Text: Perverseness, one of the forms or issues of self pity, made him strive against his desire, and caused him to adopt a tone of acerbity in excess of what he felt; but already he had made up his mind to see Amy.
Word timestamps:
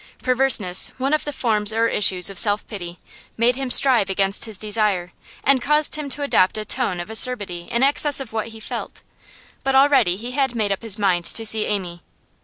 Perverseness, 0.23 0.91
one 0.97 1.13
of 1.13 1.25
the 1.25 1.31
forms 1.31 1.71
or 1.71 1.87
issues 1.87 2.31
of 2.31 2.39
self 2.39 2.67
pity, 2.67 2.97
made 3.37 3.55
him 3.55 3.69
strive 3.69 4.09
against 4.09 4.45
his 4.45 4.57
desire, 4.57 5.11
and 5.43 5.61
caused 5.61 5.95
him 5.95 6.09
to 6.09 6.23
adopt 6.23 6.57
a 6.57 6.65
tone 6.65 6.99
of 6.99 7.11
acerbity 7.11 7.67
in 7.69 7.83
excess 7.83 8.19
of 8.19 8.33
what 8.33 8.47
he 8.47 8.59
felt; 8.59 9.03
but 9.63 9.75
already 9.75 10.15
he 10.15 10.31
had 10.31 10.55
made 10.55 10.71
up 10.71 10.81
his 10.81 10.97
mind 10.97 11.25
to 11.25 11.45
see 11.45 11.65
Amy. 11.67 12.01